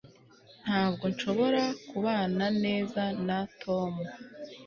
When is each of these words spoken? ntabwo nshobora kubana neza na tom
ntabwo 0.63 1.03
nshobora 1.13 1.63
kubana 1.89 2.45
neza 2.63 3.03
na 3.27 3.39
tom 3.61 3.91